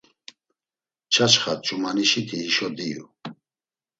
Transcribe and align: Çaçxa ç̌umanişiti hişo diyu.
Çaçxa 1.13 1.53
ç̌umanişiti 1.65 2.37
hişo 2.43 2.69
diyu. 2.77 3.05